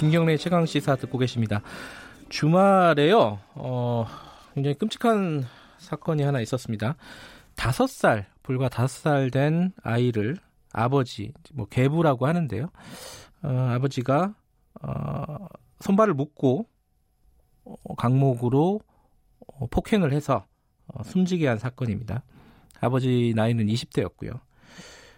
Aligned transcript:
김경래 0.00 0.38
최강 0.38 0.64
시사 0.64 0.96
듣고 0.96 1.18
계십니다. 1.18 1.60
주말에요. 2.30 3.38
어, 3.54 4.06
굉장히 4.54 4.74
끔찍한 4.78 5.44
사건이 5.76 6.22
하나 6.22 6.40
있었습니다. 6.40 6.96
다섯 7.54 7.86
살 7.86 8.26
불과 8.42 8.70
다섯 8.70 9.02
살 9.02 9.30
된 9.30 9.72
아이를 9.82 10.38
아버지 10.72 11.34
뭐 11.52 11.66
계부라고 11.66 12.26
하는데요. 12.26 12.70
어, 13.42 13.48
아버지가 13.48 14.34
어, 14.80 15.36
손발을 15.80 16.14
묶고 16.14 16.66
어, 17.66 17.94
강목으로 17.96 18.80
어, 19.48 19.66
폭행을 19.66 20.14
해서 20.14 20.46
어, 20.86 21.02
숨지게 21.02 21.46
한 21.46 21.58
사건입니다. 21.58 22.22
아버지 22.80 23.34
나이는 23.36 23.66
20대였고요. 23.66 24.40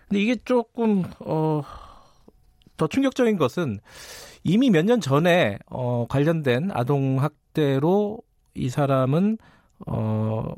근데 0.08 0.20
이게 0.20 0.34
조금 0.44 1.04
어, 1.20 1.62
더 2.82 2.88
충격적인 2.88 3.38
것은 3.38 3.78
이미 4.42 4.68
몇 4.70 4.84
년 4.84 5.00
전에 5.00 5.58
어, 5.66 6.06
관련된 6.08 6.70
아동 6.72 7.22
학대로 7.22 8.18
이 8.54 8.68
사람은 8.68 9.38
어, 9.86 10.52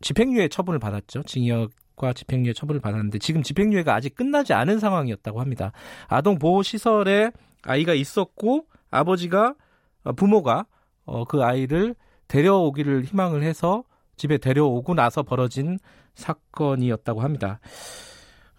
집행유예 0.00 0.48
처분을 0.48 0.78
받았죠. 0.78 1.24
징역 1.24 1.72
과 1.96 2.12
집행유예 2.12 2.52
처분을 2.52 2.80
받았는데 2.80 3.18
지금 3.18 3.42
집행유예가 3.42 3.94
아직 3.94 4.14
끝나지 4.14 4.52
않은 4.52 4.78
상황이었다고 4.78 5.40
합니다. 5.40 5.72
아동 6.08 6.38
보호 6.38 6.62
시설에 6.62 7.30
아이가 7.62 7.94
있었고 7.94 8.66
아버지가 8.90 9.54
어, 10.04 10.12
부모가 10.12 10.66
어, 11.04 11.24
그 11.24 11.42
아이를 11.42 11.96
데려오기를 12.28 13.04
희망을 13.04 13.42
해서 13.42 13.82
집에 14.16 14.38
데려오고 14.38 14.94
나서 14.94 15.22
벌어진 15.22 15.78
사건이었다고 16.14 17.22
합니다. 17.22 17.60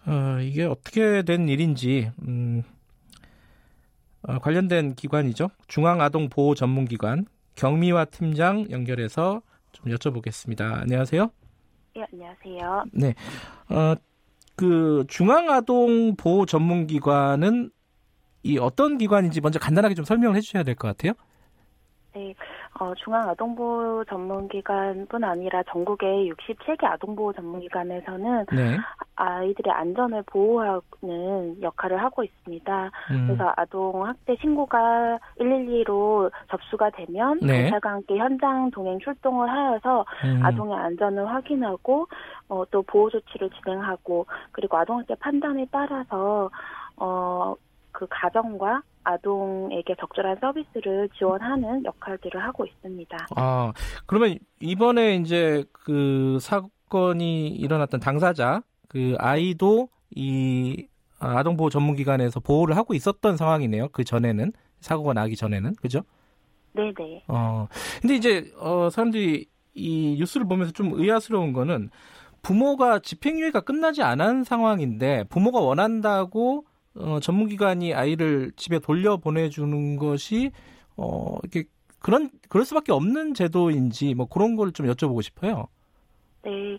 어, 0.06 0.40
이게 0.42 0.64
어떻게 0.64 1.22
된 1.22 1.48
일인지 1.48 2.10
음, 2.26 2.62
어, 2.66 2.77
관련된 4.38 4.94
기관이죠. 4.94 5.48
중앙아동보호전문기관 5.68 7.26
경미화 7.54 8.04
팀장 8.06 8.70
연결해서 8.70 9.40
좀 9.72 9.92
여쭤보겠습니다. 9.92 10.80
안녕하세요. 10.82 11.30
예, 11.96 12.04
안녕하세요. 12.12 12.84
네. 12.92 13.14
어, 13.70 13.94
그 14.56 15.04
중앙아동보호전문기관은 15.08 17.70
이 18.42 18.58
어떤 18.58 18.98
기관인지 18.98 19.40
먼저 19.40 19.58
간단하게 19.58 19.94
좀 19.94 20.04
설명을 20.04 20.36
해주셔야 20.36 20.62
될 20.62 20.74
것 20.74 20.88
같아요. 20.88 21.12
네, 22.14 22.34
어, 22.80 22.94
중앙아동보호 22.94 24.04
전문기관뿐 24.04 25.24
아니라 25.24 25.62
전국의 25.64 26.30
67개 26.32 26.84
아동보호 26.84 27.32
전문기관에서는 27.32 28.46
네. 28.52 28.78
아이들의 29.16 29.72
안전을 29.72 30.22
보호하는 30.26 31.60
역할을 31.60 32.00
하고 32.00 32.22
있습니다. 32.22 32.90
음, 33.10 33.26
그래서 33.26 33.52
아동 33.56 34.06
학대 34.06 34.36
신고가 34.40 35.18
112로 35.40 36.30
접수가 36.50 36.90
되면 36.90 37.40
네. 37.42 37.62
경찰과 37.62 37.90
함께 37.90 38.16
현장 38.16 38.70
동행 38.70 39.00
출동을 39.00 39.50
하여서 39.50 40.04
음, 40.24 40.40
아동의 40.44 40.76
안전을 40.76 41.28
확인하고 41.28 42.06
어, 42.48 42.64
또 42.70 42.82
보호 42.82 43.10
조치를 43.10 43.50
진행하고 43.50 44.26
그리고 44.52 44.76
아동 44.76 44.98
학대 44.98 45.16
판단에 45.16 45.66
따라서 45.72 46.48
어, 46.96 47.54
그 47.90 48.06
가정과 48.08 48.82
아동에게 49.08 49.94
적절한 49.98 50.38
서비스를 50.40 51.08
지원하는 51.16 51.84
역할들을 51.84 52.42
하고 52.42 52.66
있습니다. 52.66 53.16
아 53.36 53.72
그러면 54.06 54.38
이번에 54.60 55.16
이제 55.16 55.64
그 55.72 56.38
사건이 56.40 57.48
일어났던 57.48 58.00
당사자 58.00 58.62
그 58.88 59.14
아이도 59.18 59.88
이 60.10 60.86
아동보호 61.18 61.70
전문기관에서 61.70 62.40
보호를 62.40 62.76
하고 62.76 62.94
있었던 62.94 63.36
상황이네요. 63.36 63.88
그 63.88 64.04
전에는 64.04 64.52
사고가 64.80 65.12
나기 65.12 65.36
전에는 65.36 65.74
그죠? 65.76 66.02
네네. 66.72 67.24
어, 67.28 67.66
근데 68.00 68.14
이제, 68.14 68.52
어, 68.58 68.88
사람들이 68.90 69.46
이 69.74 70.16
뉴스를 70.18 70.46
보면서 70.46 70.72
좀 70.72 70.92
의아스러운 70.92 71.52
거는 71.52 71.90
부모가 72.42 73.00
집행유예가 73.00 73.62
끝나지 73.62 74.02
않은 74.02 74.44
상황인데 74.44 75.24
부모가 75.28 75.60
원한다고 75.60 76.64
어, 77.00 77.20
전문기관이 77.20 77.94
아이를 77.94 78.52
집에 78.56 78.78
돌려 78.78 79.16
보내주는 79.16 79.96
것이 79.96 80.50
어, 80.96 81.36
이렇게 81.42 81.64
그런, 82.00 82.30
그럴 82.48 82.64
수밖에 82.64 82.92
없는 82.92 83.34
제도인지 83.34 84.14
뭐 84.14 84.26
그런 84.26 84.56
걸 84.56 84.72
좀 84.72 84.86
여쭤보고 84.86 85.22
싶어요. 85.22 85.66
네. 86.42 86.78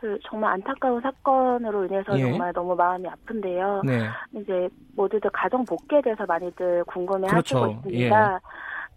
그 0.00 0.18
정말 0.28 0.52
안타까운 0.52 1.00
사건으로 1.00 1.86
인해서 1.86 2.18
예. 2.18 2.22
정말 2.22 2.52
너무 2.52 2.74
마음이 2.74 3.08
아픈데요. 3.08 3.82
네. 3.84 4.06
이제 4.34 4.68
모두들 4.94 5.30
가정 5.30 5.64
복귀에 5.64 6.02
대해서 6.02 6.26
많이들 6.26 6.84
궁금해하시고 6.84 7.60
그렇죠. 7.60 7.80
있습니다. 7.86 8.40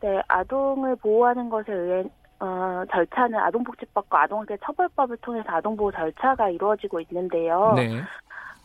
네, 0.01 0.21
아동을 0.27 0.95
보호하는 0.97 1.49
것에 1.49 1.71
의해 1.73 2.03
어, 2.39 2.83
절차는 2.91 3.39
아동복지법과 3.39 4.23
아동학대 4.23 4.57
처벌법을 4.63 5.17
통해서 5.17 5.45
아동보호 5.49 5.91
절차가 5.93 6.49
이루어지고 6.49 6.99
있는데요. 7.01 7.73
네. 7.75 7.89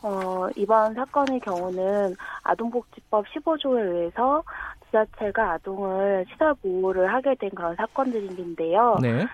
어, 0.03 0.49
이번 0.57 0.95
사건의 0.95 1.41
경우는 1.41 2.17
아동복지법 2.43 3.25
15조에 3.27 3.95
의해서 3.95 4.43
지자체가 4.87 5.53
아동을 5.53 6.27
시설 6.31 6.55
보호를 6.55 7.13
하게 7.13 7.35
된 7.37 7.51
그런 7.51 7.75
사건들인데요. 7.77 8.99
네. 9.01 9.25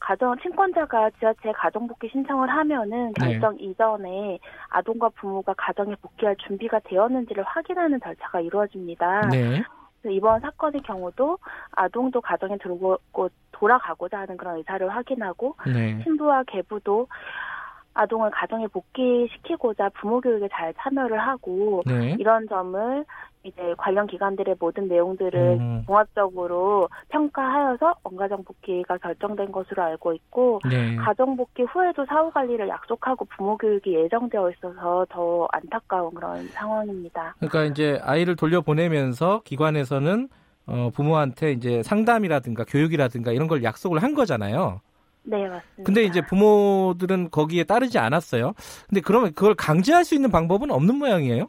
가정 0.00 0.38
친권자가 0.38 1.10
지자체에 1.10 1.52
가정복귀 1.52 2.08
신청을 2.10 2.48
하면은 2.48 3.12
네. 3.18 3.32
결정 3.32 3.58
이전에 3.58 4.38
아동과 4.68 5.10
부모가 5.10 5.54
가정에 5.56 5.94
복귀할 6.00 6.36
준비가 6.36 6.78
되었는지를 6.84 7.42
확인하는 7.44 7.98
절차가 8.00 8.40
이루어집니다. 8.40 9.28
네. 9.28 9.62
이번 10.08 10.40
사건의 10.40 10.80
경우도 10.82 11.38
아동도 11.72 12.20
가정에 12.20 12.56
들어오고 12.58 13.28
돌아가고자 13.52 14.20
하는 14.20 14.36
그런 14.36 14.58
의사를 14.58 14.88
확인하고 14.88 15.56
네. 15.66 16.00
신부와 16.04 16.44
계부도 16.44 17.08
아동을 17.94 18.30
가정에 18.30 18.66
복귀시키고자 18.68 19.90
부모 19.90 20.20
교육에 20.20 20.48
잘 20.52 20.72
참여를 20.74 21.18
하고 21.18 21.82
네. 21.86 22.16
이런 22.18 22.46
점을 22.48 23.04
이제 23.44 23.74
관련 23.78 24.06
기관들의 24.06 24.56
모든 24.58 24.88
내용들을 24.88 25.58
음. 25.58 25.82
종합적으로 25.86 26.88
평가하여서 27.08 27.94
원가정 28.04 28.44
복귀가 28.44 28.98
결정된 28.98 29.52
것으로 29.52 29.82
알고 29.82 30.12
있고 30.12 30.60
네. 30.68 30.96
가정 30.96 31.36
복귀 31.36 31.62
후에도 31.62 32.04
사후 32.06 32.30
관리를 32.30 32.68
약속하고 32.68 33.24
부모 33.36 33.56
교육이 33.56 33.94
예정되어 33.94 34.50
있어서 34.50 35.06
더 35.08 35.48
안타까운 35.52 36.14
그런 36.14 36.46
상황입니다. 36.48 37.36
그러니까 37.38 37.64
이제 37.64 38.00
아이를 38.02 38.36
돌려보내면서 38.36 39.42
기관에서는 39.44 40.28
어, 40.66 40.90
부모한테 40.94 41.52
이제 41.52 41.82
상담이라든가 41.82 42.64
교육이라든가 42.64 43.32
이런 43.32 43.48
걸 43.48 43.62
약속을 43.64 44.02
한 44.02 44.14
거잖아요. 44.14 44.80
네, 45.28 45.46
맞습니다. 45.46 45.82
근데 45.84 46.04
이제 46.04 46.22
부모들은 46.22 47.30
거기에 47.30 47.64
따르지 47.64 47.98
않았어요. 47.98 48.54
근데 48.88 49.02
그러면 49.02 49.34
그걸 49.34 49.54
강제할 49.54 50.04
수 50.04 50.14
있는 50.14 50.30
방법은 50.30 50.70
없는 50.70 50.94
모양이에요? 50.94 51.48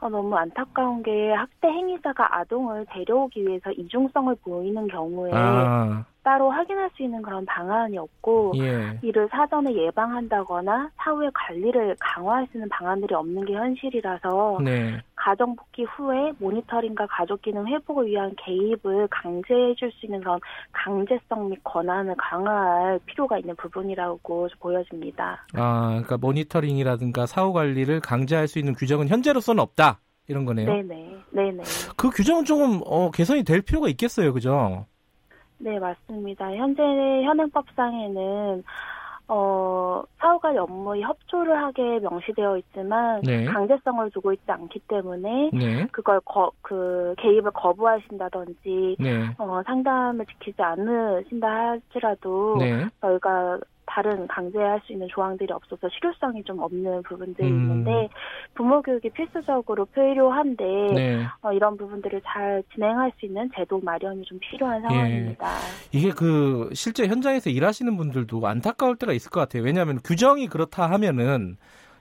어, 0.00 0.08
너무 0.08 0.34
안타까운 0.34 1.02
게 1.02 1.30
학대 1.32 1.68
행위자가 1.68 2.38
아동을 2.38 2.86
데려오기 2.90 3.46
위해서 3.46 3.70
이중성을 3.72 4.34
보이는 4.36 4.88
경우에 4.88 5.30
아, 5.34 6.06
따로 6.22 6.50
확인할 6.50 6.90
수 6.96 7.02
있는 7.02 7.22
그런 7.22 7.44
방안이 7.46 7.96
없고 7.98 8.52
예. 8.56 8.98
이를 9.02 9.28
사전에 9.30 9.74
예방한다거나 9.74 10.90
사후에 10.96 11.30
관리를 11.32 11.96
강화할 11.98 12.46
수 12.50 12.58
있는 12.58 12.68
방안들이 12.68 13.14
없는 13.14 13.44
게 13.44 13.54
현실이라서 13.54 14.60
네. 14.62 15.00
가정 15.14 15.54
복귀 15.56 15.84
후에 15.84 16.32
모니터링과 16.38 17.06
가족 17.06 17.42
기능 17.42 17.66
회복을 17.66 18.06
위한 18.06 18.34
개입을 18.36 19.08
강제해 19.10 19.74
줄 19.74 19.90
수 19.92 20.06
있는 20.06 20.20
그런 20.20 20.38
강제성 20.72 21.50
및 21.50 21.58
권한을 21.64 22.14
강화할 22.16 23.00
필요가 23.06 23.38
있는 23.38 23.54
부분이라고 23.56 24.48
보여집니다. 24.60 25.46
아, 25.54 25.88
그러니까 25.88 26.16
모니터링이라든가 26.18 27.26
사후 27.26 27.52
관리를 27.52 28.00
강제할 28.00 28.48
수 28.48 28.58
있는 28.58 28.74
규정은 28.74 29.08
현재로서는 29.08 29.60
없다. 29.60 30.00
이런 30.28 30.44
거네요. 30.44 30.66
네네. 30.66 31.16
네네. 31.30 31.62
그 31.96 32.10
규정은 32.10 32.44
조금 32.44 32.80
어, 32.86 33.10
개선이 33.10 33.42
될 33.42 33.62
필요가 33.62 33.88
있겠어요. 33.88 34.32
그죠? 34.32 34.86
네, 35.60 35.78
맞습니다. 35.78 36.54
현재 36.56 36.82
현행법상에는 36.82 38.64
어, 39.32 40.02
사후관리 40.18 40.58
업무에 40.58 41.02
협조를 41.02 41.56
하게 41.56 42.00
명시되어 42.00 42.56
있지만 42.58 43.20
네. 43.22 43.44
강제성을 43.44 44.10
두고 44.10 44.32
있지 44.32 44.50
않기 44.50 44.80
때문에 44.88 45.50
네. 45.52 45.86
그걸 45.92 46.20
거, 46.24 46.50
그 46.62 47.14
개입을 47.18 47.52
거부하신다든지 47.52 48.96
네. 48.98 49.28
어, 49.38 49.62
상담을 49.64 50.26
지키지 50.26 50.60
않으신다 50.60 51.46
할지라도 51.46 52.56
네. 52.58 52.88
저희가 53.00 53.60
다른 53.90 54.26
강제할 54.28 54.80
수 54.84 54.92
있는 54.92 55.08
조항들이 55.08 55.52
없어서 55.52 55.88
실효성이 55.88 56.44
좀 56.44 56.60
없는 56.60 57.02
부분들이 57.02 57.48
음. 57.48 57.62
있는데 57.62 58.08
부모 58.54 58.80
교육이 58.82 59.10
필수적으로 59.10 59.86
필요한데 59.86 60.64
네. 60.94 61.26
어, 61.42 61.52
이런 61.52 61.76
부분들을 61.76 62.22
잘 62.24 62.62
진행할 62.72 63.12
수 63.18 63.26
있는 63.26 63.50
제도 63.56 63.80
마련이 63.80 64.22
좀 64.24 64.38
필요한 64.38 64.80
상황입니다. 64.82 65.48
이게 65.92 66.12
그 66.12 66.70
실제 66.72 67.08
현장에서 67.08 67.50
일하시는 67.50 67.96
분들도 67.96 68.46
안타까울 68.46 68.96
때가 68.96 69.12
있을 69.12 69.30
것 69.30 69.40
같아요. 69.40 69.64
왜냐하면 69.64 69.98
규정이 70.04 70.46
그렇다 70.46 70.88
하면은 70.90 71.56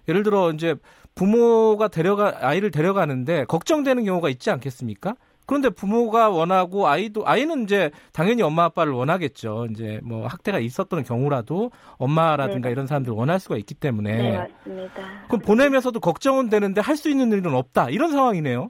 예를 0.07 0.23
들어 0.23 0.51
이제 0.51 0.75
부모가 1.15 1.87
데려가 1.87 2.37
아이를 2.41 2.71
데려가는데 2.71 3.45
걱정되는 3.45 4.05
경우가 4.05 4.29
있지 4.29 4.51
않겠습니까? 4.51 5.15
그런데 5.49 5.71
부모가 5.71 6.29
원하고 6.29 6.87
아이도 6.87 7.25
아이는 7.25 7.63
이제 7.63 7.89
당연히 8.13 8.43
엄마 8.43 8.65
아빠를 8.65 8.93
원하겠죠. 8.93 9.65
이제 9.71 9.99
뭐 10.03 10.27
학대가 10.27 10.59
있었던 10.59 11.03
경우라도 11.03 11.71
엄마라든가 11.97 12.69
네. 12.69 12.71
이런 12.71 12.85
사람들 12.85 13.11
을 13.11 13.17
원할 13.17 13.39
수가 13.39 13.57
있기 13.57 13.73
때문에 13.73 14.15
네, 14.15 14.37
맞습니다. 14.37 15.01
그럼 15.27 15.41
보내면서도 15.41 16.01
걱정은 16.01 16.49
되는데 16.49 16.81
할 16.81 16.99
수 16.99 17.09
있는 17.09 17.31
일은 17.31 17.55
없다 17.55 17.89
이런 17.89 18.11
상황이네요. 18.11 18.69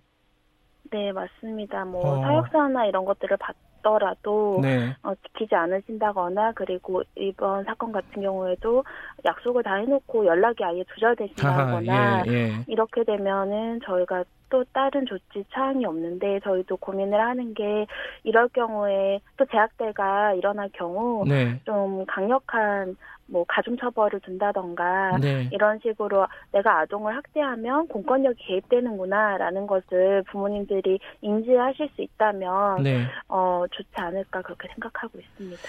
네, 0.91 1.11
맞습니다. 1.11 1.83
뭐 1.83 1.99
어. 1.99 2.21
사육사나 2.21 2.85
이런 2.85 3.03
것들을 3.03 3.35
받 3.37 3.55
더라도 3.81 4.59
네, 4.61 4.95
어, 5.03 5.13
지키지 5.15 5.55
않으신다거나 5.55 6.53
그리고 6.53 7.03
이번 7.15 7.63
사건 7.65 7.91
같은 7.91 8.21
경우에도 8.21 8.83
약속을 9.25 9.63
다 9.63 9.75
해놓고 9.75 10.25
연락이 10.25 10.63
아예 10.63 10.83
두절되신다거나 10.93 12.23
예, 12.27 12.31
예. 12.31 12.51
이렇게 12.67 13.03
되면은 13.03 13.81
저희가 13.85 14.23
또 14.49 14.63
다른 14.73 15.05
조치 15.05 15.45
사항이 15.51 15.85
없는데 15.85 16.39
저희도 16.43 16.77
고민을 16.77 17.19
하는 17.19 17.53
게 17.53 17.85
이럴 18.23 18.49
경우에 18.49 19.19
또 19.37 19.45
재학대가 19.45 20.33
일어날 20.33 20.69
경우 20.73 21.23
네, 21.27 21.59
좀 21.65 22.05
강력한 22.07 22.97
뭐 23.29 23.45
가중 23.47 23.77
처벌을 23.77 24.19
둔다던가 24.21 25.17
네. 25.19 25.49
이런 25.51 25.79
식으로 25.79 26.27
내가 26.51 26.79
아동을 26.79 27.15
학대하면 27.15 27.87
공권력이 27.87 28.43
개입되는구나라는 28.45 29.67
것을 29.67 30.23
부모님들이 30.31 30.99
인지하실 31.21 31.89
수 31.95 32.01
있다면 32.01 32.83
네. 32.83 33.05
어 33.27 33.65
좋지 33.71 33.91
않을까 33.95 34.41
그렇게 34.41 34.67
생각하고 34.69 35.19
있습니다. 35.19 35.61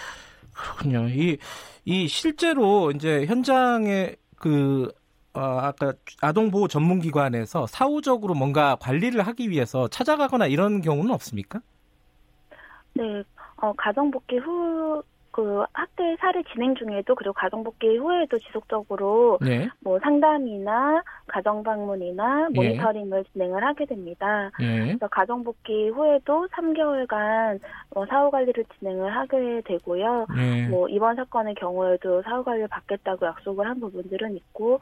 그렇군요. 0.53 1.07
이, 1.07 1.37
이 1.85 2.07
실제로 2.07 2.91
이제 2.91 3.25
현장에 3.25 4.15
그, 4.35 4.91
어, 5.33 5.39
아까 5.39 5.93
아동보호 6.21 6.67
전문기관에서 6.67 7.67
사후적으로 7.67 8.33
뭔가 8.33 8.75
관리를 8.75 9.21
하기 9.21 9.49
위해서 9.49 9.87
찾아가거나 9.87 10.47
이런 10.47 10.81
경우는 10.81 11.11
없습니까? 11.11 11.61
네, 12.93 13.23
어, 13.57 13.71
가정복귀 13.77 14.37
후, 14.39 15.01
그, 15.31 15.63
학대 15.73 16.15
사례 16.19 16.43
진행 16.43 16.75
중에도, 16.75 17.15
그리고 17.15 17.33
가정복귀 17.33 17.97
후에도 17.97 18.37
지속적으로, 18.39 19.39
네. 19.41 19.69
뭐, 19.79 19.97
상담이나, 19.99 21.01
가정 21.27 21.63
방문이나, 21.63 22.49
예. 22.51 22.53
모니터링을 22.53 23.23
진행을 23.31 23.63
하게 23.63 23.85
됩니다. 23.85 24.51
예. 24.61 24.79
그래서 24.81 25.07
가정복귀 25.07 25.89
후에도 25.89 26.47
3개월간, 26.51 27.59
어, 27.95 28.05
사후 28.07 28.29
관리를 28.29 28.65
진행을 28.77 29.15
하게 29.15 29.61
되고요. 29.65 30.27
예. 30.37 30.67
뭐, 30.67 30.89
이번 30.89 31.15
사건의 31.15 31.55
경우에도 31.55 32.21
사후 32.23 32.43
관리를 32.43 32.67
받겠다고 32.67 33.25
약속을 33.25 33.65
한 33.65 33.79
부분들은 33.79 34.35
있고, 34.35 34.79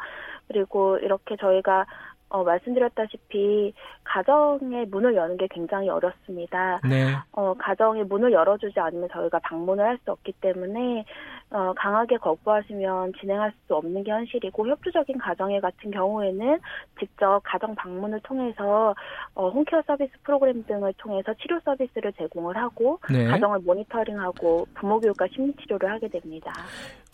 그리고 0.47 0.97
이렇게 0.97 1.35
저희가, 1.37 1.85
어, 2.29 2.43
말씀드렸다시피, 2.43 3.73
가정의 4.03 4.85
문을 4.87 5.15
여는 5.15 5.37
게 5.37 5.47
굉장히 5.51 5.89
어렵습니다. 5.89 6.79
네. 6.87 7.13
어, 7.31 7.53
가정의 7.53 8.05
문을 8.05 8.31
열어주지 8.31 8.79
않으면 8.79 9.09
저희가 9.11 9.39
방문을 9.39 9.85
할 9.85 9.99
수 10.03 10.11
없기 10.11 10.33
때문에 10.39 11.05
어, 11.51 11.73
강하게 11.75 12.17
거부하시면 12.17 13.13
진행할 13.19 13.51
수 13.67 13.75
없는 13.75 14.03
게 14.03 14.11
현실이고 14.11 14.67
협조적인 14.67 15.17
가정의 15.17 15.59
같은 15.61 15.91
경우에는 15.91 16.59
직접 16.99 17.41
가정 17.43 17.73
방문을 17.75 18.19
통해서 18.21 18.93
어, 19.33 19.49
홈케어 19.49 19.81
서비스 19.85 20.11
프로그램 20.23 20.63
등을 20.65 20.93
통해서 20.97 21.33
치료 21.35 21.59
서비스를 21.65 22.13
제공을 22.13 22.55
하고 22.55 22.99
네. 23.11 23.25
가정을 23.25 23.59
모니터링하고 23.59 24.67
부모 24.75 24.99
교육과 24.99 25.27
심리 25.33 25.53
치료를 25.55 25.89
하게 25.89 26.07
됩니다. 26.07 26.53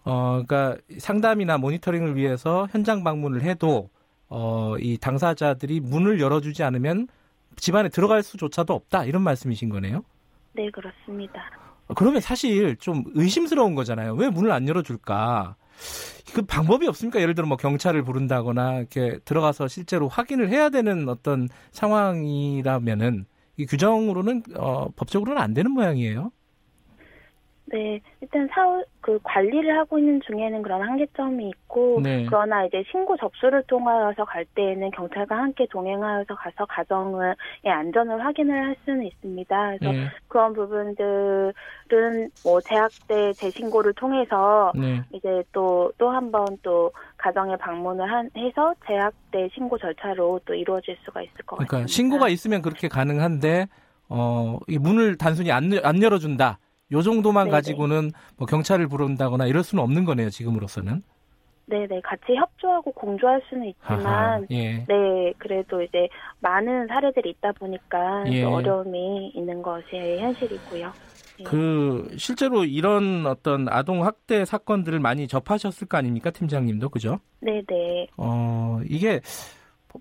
어, 0.04 0.42
그러니까 0.46 0.78
상담이나 1.00 1.58
모니터링을 1.58 2.16
위해서 2.16 2.68
현장 2.72 3.04
방문을 3.04 3.42
해도 3.42 3.90
어, 4.30 4.76
이 4.80 4.98
당사자들이 4.98 5.80
문을 5.80 6.20
열어주지 6.20 6.64
않으면 6.64 7.08
집안에 7.58 7.90
들어갈 7.90 8.24
수조차도 8.24 8.74
없다 8.74 9.06
이런 9.06 9.22
말씀이신 9.22 9.70
거네요. 9.70 10.04
네, 10.54 10.70
그렇습니다. 10.72 11.50
그러면 11.96 12.22
사실 12.22 12.76
좀 12.78 13.04
의심스러운 13.14 13.76
거잖아요. 13.76 14.16
왜 14.16 14.30
문을 14.30 14.52
안 14.52 14.68
열어줄까? 14.68 15.56
그 16.34 16.42
방법이 16.42 16.88
없습니까? 16.88 17.22
예를 17.22 17.36
들어 17.36 17.48
뭐 17.48 17.58
경찰을 17.58 18.04
부른다거나 18.04 18.80
이렇게 18.80 19.20
들어가서 19.26 19.68
실제로 19.68 20.08
확인을 20.08 20.50
해야 20.50 20.70
되는 20.70 21.08
어떤 21.08 21.48
상황이라면은 21.72 23.26
이 23.58 23.66
규정으로는 23.66 24.44
어, 24.56 24.90
법적으로는 24.96 25.42
안 25.42 25.54
되는 25.54 25.72
모양이에요. 25.72 26.32
네, 27.68 28.00
일단 28.22 28.48
사후 28.52 28.84
그 29.02 29.20
관리를 29.24 29.78
하고 29.78 29.98
있는 29.98 30.22
중에는 30.22 30.62
그런 30.62 30.82
한계점이 30.82 31.50
있고 31.50 32.00
네. 32.04 32.26
그러나 32.28 32.66
이제 32.66 32.84
신고 32.92 33.18
접수를 33.18 33.64
통하여서 33.64 34.26
갈 34.26 34.46
때에는 34.56 34.92
경찰과 34.92 35.36
함께 35.36 35.66
동행하여서 35.70 36.36
가서 36.36 36.66
가정의 36.66 37.36
안전을 37.66 38.24
확인을 38.24 38.68
할 38.68 38.76
수는 38.86 39.06
있습니다. 39.06 39.78
그래서 39.78 39.92
네. 39.92 40.10
그런 40.28 40.54
부분들은 40.54 41.54
뭐 42.44 42.62
재학대 42.62 43.34
재신고를 43.34 43.94
통해서 43.94 44.72
네. 44.76 45.02
이제 45.12 45.44
또 45.52 45.86
또 45.98 46.10
한번 46.10 46.46
또 46.62 46.92
가정에 47.18 47.56
방문을 47.58 48.10
한, 48.10 48.30
해서 48.38 48.74
재학대 48.86 49.50
신고 49.54 49.78
절차로 49.78 50.40
또 50.46 50.54
이루어질 50.54 50.98
수가 51.04 51.22
있을 51.22 51.38
것 51.46 51.58
그러니까 51.58 51.78
같습니다. 51.78 51.92
신고가 51.92 52.30
있으면 52.30 52.62
그렇게 52.62 52.88
가능한데 52.88 53.68
어, 54.10 54.60
이 54.68 54.78
문을 54.78 55.18
단순히 55.18 55.52
안, 55.52 55.72
안 55.84 56.02
열어준다. 56.02 56.60
요 56.92 57.02
정도만 57.02 57.46
네네. 57.46 57.56
가지고는 57.56 58.12
뭐 58.38 58.46
경찰을 58.46 58.88
부른다거나 58.88 59.48
이럴 59.48 59.64
수는 59.64 59.84
없는 59.84 60.06
거네요. 60.06 60.30
지금으로서는. 60.30 61.04
네네 61.68 62.02
같이 62.02 62.36
협조하고 62.36 62.92
공조할 62.92 63.42
수는 63.50 63.68
있지만 63.70 64.06
하하, 64.06 64.42
예. 64.52 64.86
네, 64.88 65.34
그래도 65.40 65.82
이제 65.82 66.08
많은 66.40 66.88
사례들이 66.88 67.32
있다 67.32 67.54
보니까 67.54 68.24
예. 68.28 68.44
또 68.44 68.54
어려움이 68.54 69.32
있는 69.34 69.64
것이 69.64 69.88
현실이고요. 69.92 70.94
네. 71.40 71.44
그 71.44 72.08
실제로 72.18 72.66
이런 72.66 73.26
어떤 73.26 73.68
아동 73.68 74.06
학대 74.06 74.46
사건들을 74.46 75.00
많이 75.00 75.28
접하셨을 75.28 75.88
거 75.88 75.98
아닙니까, 75.98 76.30
팀장님도 76.30 76.90
그죠? 76.90 77.20
네네. 77.42 78.10
어 78.18 78.80
이게 78.88 79.22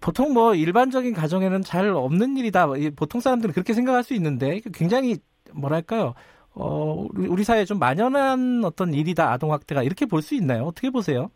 보통 0.02 0.34
뭐 0.34 0.54
일반적인 0.54 1.14
가정에는 1.14 1.62
잘 1.62 1.88
없는 1.88 2.36
일이다. 2.36 2.76
이 2.76 2.90
보통 2.90 3.22
사람들은 3.22 3.54
그렇게 3.54 3.72
생각할 3.72 4.04
수 4.04 4.12
있는데 4.12 4.60
굉장히 4.74 5.16
뭐랄까요? 5.54 6.12
어 6.54 7.06
우리, 7.14 7.42
사회에 7.44 7.64
좀 7.64 7.78
만연한 7.78 8.62
어떤 8.64 8.94
일이다 8.94 9.32
아동 9.32 9.52
학대가 9.52 9.82
이렇게 9.82 10.06
볼 10.06 10.22
수 10.22 10.34
있나요? 10.34 10.64
어떻게 10.64 10.90
보세요? 10.90 11.30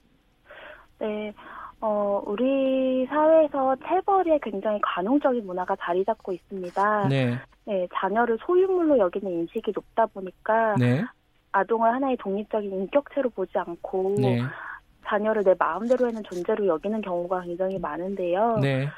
네. 1.01 1.33
어, 1.81 2.23
우리 2.27 3.07
사회에서 3.07 3.77
체벌에 3.87 4.39
굉장히 4.43 4.81
관용적인 4.83 5.47
문화가 5.47 5.77
자리 5.81 6.05
잡고 6.05 6.33
있습니다. 6.33 7.07
네, 7.09 7.39
네, 7.67 7.87
자녀를 7.95 8.37
소유물로 8.45 8.99
여기는 8.99 9.31
인식이 9.33 9.73
높다 9.73 10.07
보니까 10.07 10.75
네, 10.77 11.05
아동을 11.53 11.93
하나의 11.95 12.17
독립적인 12.17 12.73
인격체로 12.73 13.31
보지 13.31 13.53
않고 13.59 14.17
네, 14.19 14.41
자녀를 15.07 15.45
내 15.45 15.55
마음대로 15.57 16.07
하는 16.07 16.21
존재로 16.25 16.67
여기는 16.67 17.01
경우가 17.01 17.43
굉장히 17.43 17.79
많은데요. 17.79 18.59
네, 18.61 18.89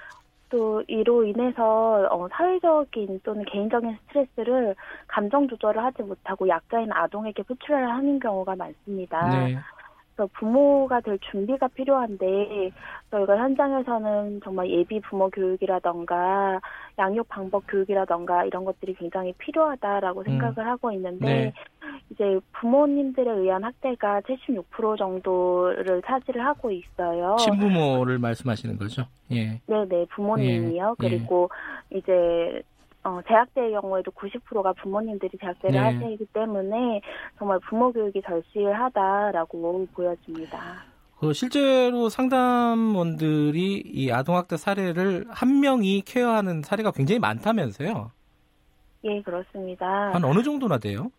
또 0.50 0.83
이로 0.88 1.25
인해서 1.25 2.07
어, 2.11 2.28
사회적인 2.30 3.21
또는 3.23 3.45
개인적인 3.45 3.97
스트레스를 4.02 4.75
감정 5.07 5.49
조절을 5.49 5.83
하지 5.83 6.02
못하고 6.02 6.49
약자인 6.49 6.92
아동에게 6.92 7.42
표출을 7.45 7.88
하는 7.88 8.19
경우가 8.19 8.57
많습니다. 8.57 9.28
네, 9.30 9.59
그래서 10.14 10.30
부모가 10.34 11.00
될 11.00 11.18
준비가 11.30 11.68
필요한데 11.68 12.70
저희가 13.10 13.36
현장에서는 13.38 14.40
정말 14.44 14.70
예비 14.70 15.00
부모 15.00 15.30
교육이라던가 15.30 16.60
양육 16.98 17.28
방법 17.28 17.64
교육이라던가 17.66 18.44
이런 18.44 18.64
것들이 18.64 18.94
굉장히 18.94 19.32
필요하다라고 19.38 20.24
생각을 20.24 20.66
하고 20.66 20.92
있는데 20.92 21.26
네. 21.26 21.52
이제 22.10 22.38
부모님들에 22.52 23.30
의한 23.30 23.64
학대가 23.64 24.20
76% 24.20 24.98
정도를 24.98 26.02
차지를 26.06 26.44
하고 26.44 26.70
있어요. 26.70 27.36
친부모를 27.38 28.18
말씀하시는 28.18 28.76
거죠? 28.76 29.04
예, 29.32 29.60
네네 29.66 30.06
부모님이요. 30.10 30.96
예, 31.02 31.06
예. 31.06 31.08
그리고 31.08 31.48
이제 31.90 32.62
어, 33.02 33.21
재학대의 33.26 33.73
경우에도 33.73 34.11
90%가 34.11 34.73
부모님들이 34.75 35.30
재학대를 35.40 35.80
네. 35.80 36.04
하시기 36.04 36.26
때문에 36.33 37.00
정말 37.38 37.59
부모 37.61 37.92
교육이 37.92 38.21
절실하다라고 38.23 39.87
보여집니다. 39.92 40.85
그 41.19 41.33
실제로 41.35 42.09
상담원들이 42.09 43.83
이 43.85 44.11
아동학대 44.11 44.57
사례를 44.57 45.26
한 45.28 45.61
명이 45.61 46.02
케어하는 46.07 46.62
사례가 46.62 46.92
굉장히 46.92 47.19
많다면서요? 47.19 48.11
예, 49.04 49.23
그렇습니다. 49.23 50.12
한 50.12 50.25
어느 50.25 50.42
정도나 50.42 50.78
돼요? 50.78 51.11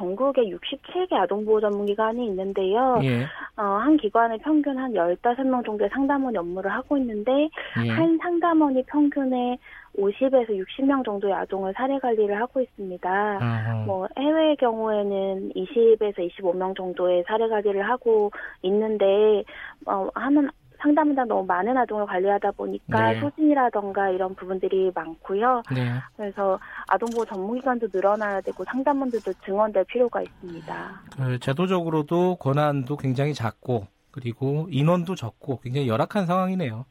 전국에 0.00 0.42
67개 0.42 1.12
아동보호 1.12 1.60
전문기관이 1.60 2.24
있는데요. 2.26 2.98
예, 3.02 3.24
어, 3.56 3.62
한 3.62 3.98
기관에 3.98 4.38
평균 4.38 4.78
한 4.78 4.92
15명 4.92 5.64
정도의 5.64 5.90
상담원이 5.90 6.38
업무를 6.38 6.72
하고 6.72 6.96
있는데 6.96 7.50
예. 7.84 7.90
한 7.90 8.18
상담원이 8.22 8.82
평균에 8.84 9.58
50에서 9.98 10.48
60명 10.48 11.04
정도의 11.04 11.34
아동을 11.34 11.74
사례 11.76 11.98
관리를 11.98 12.40
하고 12.40 12.60
있습니다. 12.60 13.10
아하. 13.10 13.84
뭐 13.86 14.08
해외의 14.18 14.56
경우에는 14.56 15.52
20에서 15.54 16.16
25명 16.30 16.74
정도의 16.76 17.24
사례 17.26 17.48
관리를 17.48 17.86
하고 17.86 18.30
있는데 18.62 19.44
어, 19.86 20.08
하는 20.14 20.48
상담보다 20.80 21.24
너무 21.24 21.44
많은 21.46 21.76
아동을 21.76 22.06
관리하다 22.06 22.52
보니까 22.52 23.12
네. 23.12 23.20
소진이라던가 23.20 24.10
이런 24.10 24.34
부분들이 24.34 24.90
많고요. 24.94 25.62
네. 25.74 25.92
그래서 26.16 26.58
아동보호 26.88 27.26
전문기관도 27.26 27.88
늘어나야 27.92 28.40
되고 28.40 28.64
상담원들도 28.64 29.32
증원될 29.44 29.84
필요가 29.84 30.22
있습니다. 30.22 31.02
그 31.16 31.38
제도적으로도 31.38 32.36
권한도 32.36 32.96
굉장히 32.96 33.34
작고 33.34 33.86
그리고 34.10 34.66
인원도 34.70 35.14
적고 35.14 35.60
굉장히 35.60 35.88
열악한 35.88 36.26
상황이네요. 36.26 36.84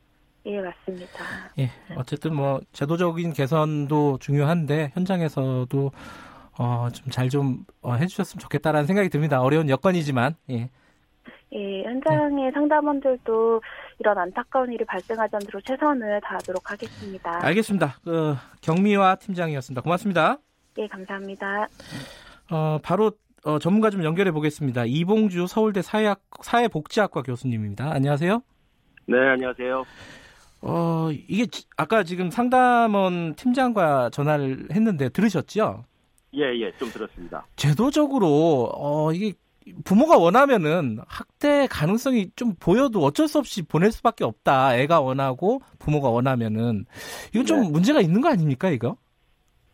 예, 0.46 0.62
맞습니다. 0.62 1.24
예, 1.60 1.69
어쨌든 1.96 2.34
뭐 2.34 2.62
제도적인 2.72 3.34
개선도 3.34 4.19
중요한데 4.19 4.91
현장에서도 4.93 5.91
어, 6.58 6.88
좀 6.91 7.10
잘좀 7.10 7.65
해주셨으면 7.86 8.39
좋겠다라는 8.39 8.86
생각이 8.86 9.10
듭니다. 9.10 9.41
어려운 9.41 9.69
여건이지만 9.69 10.36
예, 10.51 10.69
예, 11.53 11.84
현장의 11.84 12.51
상담원들도 12.53 13.62
이런 14.00 14.18
안타까운 14.18 14.72
일이 14.72 14.86
발생하지 14.86 15.36
않도록 15.36 15.65
최선을 15.65 16.22
다하도록 16.22 16.70
하겠습니다. 16.72 17.44
알겠습니다. 17.46 17.96
그 18.03 18.36
경미화 18.62 19.15
팀장이었습니다. 19.15 19.82
고맙습니다. 19.82 20.38
예, 20.77 20.88
감사합니다. 20.88 21.68
어, 22.51 22.77
바로 22.84 23.12
어, 23.46 23.58
전문가 23.58 23.89
좀 23.89 24.03
연결해 24.03 24.32
보겠습니다. 24.32 24.84
이봉주 24.86 25.48
서울대 25.48 25.82
사회학, 25.82 26.22
사회복지학과 26.41 27.24
교수님입니다. 27.24 27.91
안녕하세요. 27.94 28.41
네, 29.08 29.18
안녕하세요. 29.18 29.84
어, 30.62 31.10
이게 31.12 31.46
지- 31.48 31.65
아까 31.77 32.03
지금 32.03 32.29
상담원 32.29 33.34
팀장과 33.36 34.10
전화를 34.12 34.68
했는데 34.72 35.10
들으셨죠? 35.10 35.84
예, 36.36 36.41
예, 36.60 36.72
좀 36.77 36.89
들었습니다. 36.89 37.48
제도적으로 37.56 38.70
어, 38.75 39.12
이게 39.13 39.34
부모가 39.84 40.18
원하면은 40.18 41.00
학대 41.08 41.68
가능성이 41.68 42.32
좀 42.36 42.54
보여도 42.60 43.00
어쩔 43.01 43.28
수 43.28 43.39
없이 43.39 43.62
보낼 43.62 43.92
수밖에 43.92 44.24
없다. 44.24 44.78
애가 44.78 45.01
원하고 45.01 45.62
부모가 45.80 46.10
원하면은 46.10 46.86
이건 47.34 47.46
좀 47.46 47.62
네. 47.62 47.70
문제가 47.70 48.01
있는 48.01 48.22
거 48.22 48.30
아닙니까, 48.30 48.70
이거? 48.70 48.98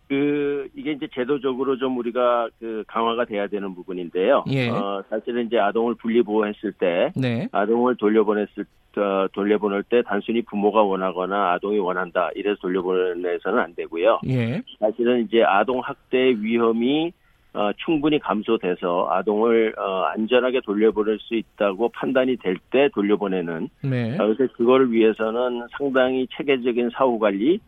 그, 0.07 0.67
이게 0.75 0.91
이제 0.91 1.07
제도적으로 1.13 1.77
좀 1.77 1.97
우리가 1.97 2.47
그 2.59 2.83
강화가 2.87 3.25
돼야 3.25 3.47
되는 3.47 3.73
부분인데요. 3.73 4.43
예. 4.49 4.69
어, 4.69 5.03
사실은 5.09 5.47
이제 5.47 5.57
아동을 5.57 5.95
분리보호했을 5.95 6.73
때, 6.73 7.11
네. 7.15 7.47
아동을 7.51 7.95
돌려보냈을, 7.97 8.65
어, 8.97 9.27
돌려보낼 9.33 9.83
때 9.83 10.03
단순히 10.05 10.43
부모가 10.43 10.83
원하거나 10.83 11.53
아동이 11.53 11.79
원한다. 11.79 12.29
이래서 12.35 12.55
돌려보내서는 12.61 13.59
안 13.59 13.73
되고요. 13.75 14.19
예. 14.27 14.61
사실은 14.79 15.25
이제 15.25 15.41
아동 15.43 15.79
학대 15.79 16.17
위험이 16.39 17.11
어, 17.55 17.71
충분히 17.77 18.19
감소돼서 18.19 19.07
아동을 19.09 19.73
어, 19.77 20.03
안전하게 20.13 20.59
돌려보낼 20.61 21.17
수 21.19 21.35
있다고 21.35 21.89
판단이 21.89 22.35
될 22.37 22.57
때 22.71 22.89
돌려보내는 22.93 23.69
네. 23.83 24.15
어, 24.15 24.27
그래서 24.27 24.51
그거를 24.53 24.91
위해서는 24.91 25.67
상당히 25.77 26.27
체계적인 26.35 26.89
사후 26.93 27.17
관리, 27.19 27.59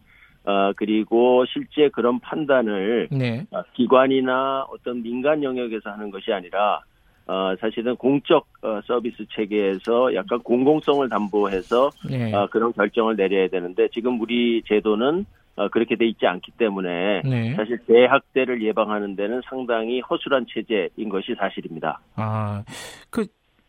어, 0.43 0.73
그리고 0.75 1.45
실제 1.45 1.89
그런 1.89 2.19
판단을 2.19 3.07
네. 3.11 3.45
어, 3.51 3.61
기관이나 3.73 4.65
어떤 4.69 5.01
민간 5.03 5.43
영역에서 5.43 5.91
하는 5.91 6.11
것이 6.11 6.33
아니라 6.33 6.81
어, 7.27 7.53
사실은 7.59 7.95
공적 7.95 8.45
어, 8.61 8.79
서비스 8.85 9.25
체계에서 9.35 10.15
약간 10.15 10.39
공공성을 10.39 11.07
담보해서 11.09 11.91
네. 12.09 12.33
어, 12.33 12.47
그런 12.49 12.73
결정을 12.73 13.15
내려야 13.15 13.47
되는데 13.47 13.87
지금 13.93 14.19
우리 14.19 14.61
제도는 14.67 15.19
어, 15.19 15.46
그렇게 15.71 15.95
돼 15.95 16.05
있지 16.05 16.27
않기 16.27 16.51
때문에 16.57 17.21
네. 17.23 17.55
사실 17.55 17.79
대학대를 17.87 18.61
예방하는 18.61 19.15
데는 19.15 19.41
상당히 19.49 19.99
허술한 20.01 20.45
체제인 20.53 21.09
것이 21.09 21.35
사실입니다. 21.37 21.99
아, 22.15 22.63
그 23.09 23.25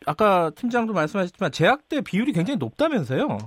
아까 0.07 0.51
팀장도 0.51 0.93
말씀하셨지만 0.93 1.51
재학대 1.51 2.01
비율이 2.03 2.33
굉장히 2.33 2.59
높다면서요? 2.59 3.39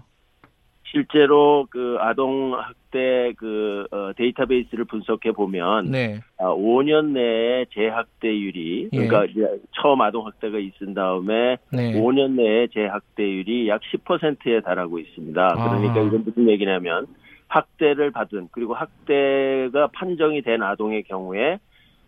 실제로 0.92 1.68
그 1.70 1.96
아동 2.00 2.54
학대 2.54 3.32
그 3.38 3.88
어, 3.92 4.12
데이터베이스를 4.18 4.86
분석해 4.86 5.32
보면 5.32 5.86
네. 5.90 6.20
아, 6.38 6.48
5년 6.48 7.12
내에 7.12 7.66
재학대율이 7.74 8.90
예. 8.92 8.98
그러니까 8.98 9.26
이제 9.26 9.62
처음 9.82 10.02
아동 10.02 10.28
학대가 10.28 10.60
있은 10.60 10.94
다음에 10.94 11.58
네. 11.72 11.94
5년 11.94 12.32
내에 12.32 12.68
재학대율이 12.68 13.70
약 13.70 13.82
10%에 13.82 14.62
달하고 14.62 15.00
있습니다. 15.00 15.48
그러니까 15.48 16.02
아. 16.02 16.04
이건 16.04 16.24
무슨 16.26 16.50
얘기냐면 16.50 17.08
학대를 17.52 18.12
받은 18.12 18.48
그리고 18.52 18.74
학대가 18.74 19.88
판정이 19.88 20.42
된 20.42 20.64
아동의 20.64 21.04
경우에 21.04 21.60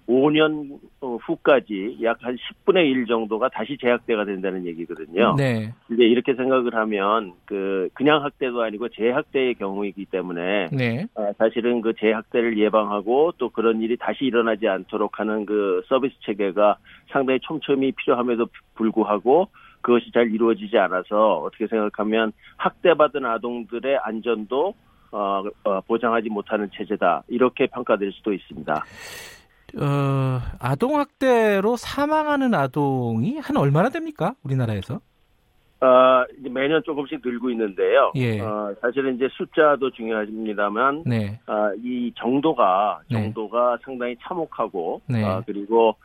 5년 0.08 0.80
어, 1.02 1.16
후까지 1.16 2.00
약 2.04 2.18
한 2.24 2.38
10분의 2.38 2.86
1 2.90 3.06
정도가 3.06 3.50
다시 3.50 3.78
재학대가 3.78 4.24
된다는 4.26 4.66
얘기거든요. 4.66 5.36
네. 5.38 5.74
이제 5.92 6.04
이렇게 6.04 6.36
생각을 6.36 6.74
하면 6.76 7.34
그 7.46 7.90
그냥 7.94 8.24
학대도 8.24 8.62
아니고 8.62 8.90
재학대의 8.90 9.56
경우이기 9.56 10.06
때문에 10.06 10.70
네. 10.72 11.06
어, 11.16 11.32
사실은 11.38 11.82
그 11.82 11.94
재학대를 11.98 12.58
예방하고 12.58 13.34
또 13.38 13.50
그런 13.50 13.82
일이 13.82 13.98
다시 13.98 14.26
일어나지 14.26 14.68
않도록 14.68 15.20
하는 15.20 15.46
그 15.46 15.84
서비스 15.88 16.16
체계가 16.22 16.78
상당히 17.12 17.40
촘촘히 17.42 17.92
필요함에도 17.92 18.48
불구하고 18.76 19.50
그것이 19.82 20.12
잘 20.14 20.32
이루어지지 20.34 20.78
않아서 20.78 21.40
어떻게 21.40 21.68
생각하면 21.68 22.32
학대받은 22.58 23.26
아동들의 23.26 23.98
안전도 23.98 24.74
어, 25.13 25.43
어, 25.63 25.82
보장하지 25.82 26.29
못하는 26.29 26.70
체제다 26.74 27.24
이렇게 27.27 27.67
평가될 27.67 28.12
수도 28.13 28.34
있습니다. 28.34 28.74
어, 29.79 30.39
아동 30.60 31.00
학대로 31.00 31.75
사망하는 31.75 32.53
아동이 32.53 33.38
한 33.38 33.58
얼마나 33.58 33.89
됩니까? 33.89 34.34
우리나라에서? 34.43 34.96
어, 35.82 36.24
이제 36.39 36.50
매년 36.50 36.82
조금씩 36.84 37.22
늘고 37.24 37.50
있는데요. 37.51 38.12
예. 38.15 38.39
어, 38.39 38.74
사실은 38.82 39.15
이제 39.15 39.27
숫자도 39.32 39.91
중요합니다만 39.91 41.03
네. 41.05 41.39
아, 41.46 41.72
이 41.84 42.12
정도가 42.15 43.01
네. 43.12 43.22
정도가 43.22 43.77
상당히 43.84 44.15
참혹하고 44.22 45.01
네. 45.08 45.24
아, 45.24 45.43
그리고 45.46 45.96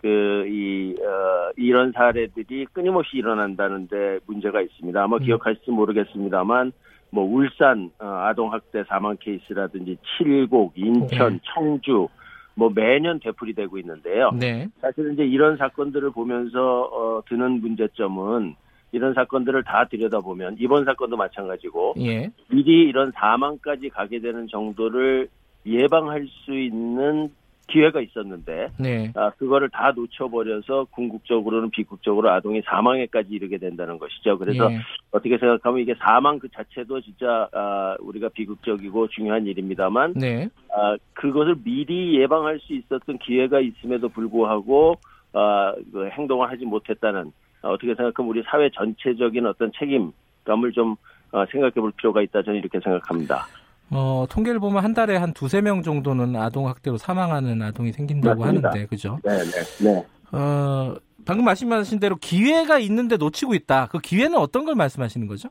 그이 0.00 0.94
어, 1.00 1.50
이런 1.56 1.92
사례들이 1.92 2.66
끊임없이 2.72 3.18
일어난다는데 3.18 4.20
문제가 4.26 4.60
있습니다. 4.60 5.02
아마 5.02 5.16
음. 5.18 5.22
기억하실지 5.22 5.70
모르겠습니다만 5.70 6.72
뭐 7.16 7.24
울산 7.24 7.90
어, 7.98 8.04
아동 8.04 8.52
학대 8.52 8.84
사망 8.84 9.16
케이스라든지 9.18 9.96
칠곡, 10.18 10.74
인천, 10.76 11.32
네. 11.32 11.40
청주 11.54 12.08
뭐 12.54 12.70
매년 12.74 13.18
되풀이 13.20 13.54
되고 13.54 13.78
있는데요. 13.78 14.32
네. 14.38 14.68
사실 14.82 15.14
이제 15.14 15.24
이런 15.24 15.56
사건들을 15.56 16.10
보면서 16.10 16.82
어, 16.82 17.22
드는 17.26 17.62
문제점은 17.62 18.54
이런 18.92 19.14
사건들을 19.14 19.64
다 19.64 19.86
들여다보면 19.90 20.56
이번 20.58 20.84
사건도 20.84 21.16
마찬가지고 21.16 21.94
예. 22.00 22.30
미리 22.50 22.82
이런 22.82 23.12
사망까지 23.12 23.88
가게 23.88 24.20
되는 24.20 24.46
정도를 24.46 25.28
예방할 25.64 26.26
수 26.44 26.54
있는 26.54 27.30
기회가 27.68 28.00
있었는데 28.00 28.70
네. 28.78 29.12
아, 29.14 29.30
그거를 29.30 29.68
다 29.70 29.92
놓쳐버려서 29.94 30.86
궁극적으로는 30.90 31.70
비극적으로 31.70 32.30
아동이 32.30 32.62
사망에까지 32.62 33.30
이르게 33.30 33.58
된다는 33.58 33.98
것이죠. 33.98 34.38
그래서 34.38 34.70
예. 34.70 34.78
어떻게 35.10 35.36
생각하면 35.36 35.80
이게 35.80 35.94
사망 35.98 36.38
그 36.38 36.48
자체도 36.48 37.00
진짜 37.00 37.48
아, 37.52 37.96
우리가 38.00 38.28
비극적이고 38.28 39.08
중요한 39.08 39.46
일입니다만 39.46 40.14
네. 40.14 40.48
아, 40.72 40.96
그것을 41.14 41.56
미리 41.64 42.20
예방할 42.20 42.60
수 42.60 42.72
있었던 42.72 43.18
기회가 43.18 43.60
있음에도 43.60 44.08
불구하고 44.08 44.98
아, 45.32 45.74
그 45.92 46.08
행동을 46.08 46.50
하지 46.50 46.64
못했다는 46.64 47.32
아, 47.62 47.68
어떻게 47.68 47.94
생각하면 47.94 48.30
우리 48.30 48.42
사회 48.44 48.70
전체적인 48.70 49.44
어떤 49.46 49.72
책임감을 49.72 50.72
좀 50.72 50.96
어, 51.32 51.44
생각해 51.50 51.72
볼 51.74 51.90
필요가 51.92 52.22
있다 52.22 52.42
저는 52.42 52.60
이렇게 52.60 52.78
생각합니다. 52.78 53.46
어, 53.90 54.26
통계를 54.28 54.58
보면 54.60 54.82
한 54.82 54.94
달에 54.94 55.16
한 55.16 55.32
두세 55.32 55.60
명 55.60 55.82
정도는 55.82 56.34
아동 56.36 56.68
학대로 56.68 56.96
사망하는 56.96 57.62
아동이 57.62 57.92
생긴다고 57.92 58.40
맞습니다. 58.40 58.70
하는데, 58.70 58.86
그죠? 58.86 59.18
네, 59.24 59.38
네, 59.38 59.84
네. 59.84 60.04
어, 60.32 60.96
방금 61.24 61.44
말씀하신 61.44 62.00
대로 62.00 62.16
기회가 62.16 62.78
있는데 62.80 63.16
놓치고 63.16 63.54
있다. 63.54 63.86
그 63.90 63.98
기회는 63.98 64.36
어떤 64.38 64.64
걸 64.64 64.74
말씀하시는 64.74 65.26
거죠? 65.26 65.48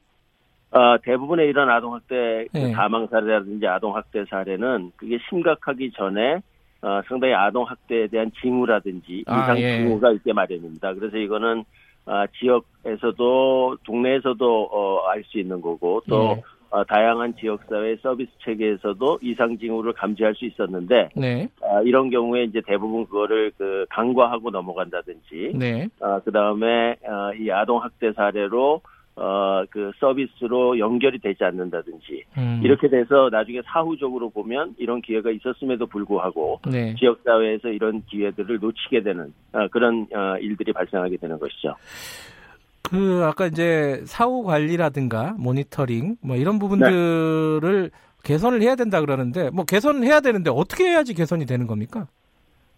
어, 0.72 0.98
대부분의 1.04 1.48
이런 1.48 1.70
아동학대 1.70 2.48
그 2.52 2.58
네. 2.58 2.74
사망 2.74 3.08
사례라든지 3.08 3.66
아동학대 3.66 4.26
사례는 4.30 4.92
그게 4.98 5.18
심각하기 5.30 5.92
전에 5.92 6.42
어, 6.82 7.02
상당히 7.08 7.34
아동학대에 7.34 8.08
대한 8.08 8.30
징후라든지 8.42 9.24
아, 9.28 9.42
이상 9.44 9.60
예. 9.60 9.78
징후가 9.78 10.12
있게 10.12 10.34
마련입니다. 10.34 10.94
그래서 10.94 11.16
이거는 11.18 11.64
아, 12.06 12.28
지역에서도 12.40 13.78
동네에서도 13.86 14.64
어, 14.72 15.08
알 15.08 15.24
수 15.24 15.40
있는 15.40 15.62
거고 15.62 16.02
또 16.08 16.36
예. 16.38 16.44
어, 16.76 16.84
다양한 16.84 17.36
지역사회 17.38 17.96
서비스 18.04 18.32
체계에서도 18.44 19.20
이상 19.22 19.58
징후를 19.58 19.94
감지할 19.94 20.36
수 20.36 20.44
있었는데 20.44 21.10
네. 21.16 21.48
아, 21.64 21.82
이런 21.86 22.10
경우에 22.10 22.44
이제 22.44 22.62
대부분 22.68 23.06
그거를 23.06 23.54
그 23.58 23.86
간과하고 23.90 24.50
넘어간다든지 24.50 25.54
네. 25.56 25.88
그 26.26 26.32
다음에 26.34 26.98
이 27.40 27.50
아동 27.50 27.82
학대 27.82 28.12
사례로 28.12 28.82
어, 29.18 29.64
그 29.70 29.92
서비스로 30.00 30.78
연결이 30.78 31.20
되지 31.20 31.46
않는다든지 31.46 32.26
음. 32.38 32.60
이렇게 32.62 32.90
돼서 32.90 33.30
나중에 33.32 33.62
사후적으로 33.66 34.30
보면 34.30 34.76
이런 34.78 35.02
기회가 35.02 35.32
있었음에도 35.32 35.86
불구하고 35.88 36.60
네. 36.70 36.94
지역 36.96 37.22
사회에서 37.24 37.70
이런 37.70 38.04
기회들을 38.08 38.60
놓치게 38.60 39.04
되는 39.04 39.34
어, 39.54 39.68
그런 39.70 40.08
어, 40.14 40.38
일들이 40.42 40.74
발생하게 40.74 41.16
되는 41.18 41.40
것이죠. 41.40 41.76
그 42.90 43.24
아까 43.24 43.48
이제 43.48 44.02
사후 44.06 44.44
관리라든가 44.44 45.36
모니터링 45.38 46.18
뭐 46.22 46.36
이런 46.36 46.60
부분들을 46.60 47.92
개선을 48.24 48.62
해야 48.62 48.76
된다 48.76 49.02
그러는데 49.02 49.50
뭐 49.52 49.66
개선을 49.66 50.04
해야 50.04 50.20
되는데 50.20 50.50
어떻게 50.50 50.86
해야지 50.86 51.14
개선이 51.14 51.46
되는 51.46 51.68
겁니까? 51.68 52.08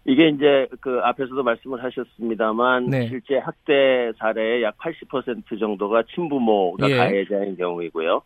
이게 0.04 0.28
이제 0.28 0.66
그 0.80 1.00
앞에서도 1.02 1.42
말씀을 1.42 1.82
하셨습니다만 1.84 2.86
네. 2.86 3.08
실제 3.08 3.36
학대 3.38 4.12
사례의 4.18 4.62
약 4.62 4.78
80% 4.78 5.58
정도가 5.60 6.04
친부모가 6.14 6.88
예. 6.90 6.96
가해자인 6.96 7.56
경우이고요. 7.56 8.22